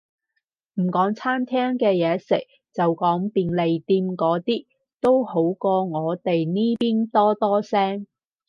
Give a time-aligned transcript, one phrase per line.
[0.81, 4.65] 唔講餐廳嘅嘢食，就講便利店嗰啲，
[4.99, 8.07] 都好過我哋呢邊多多聲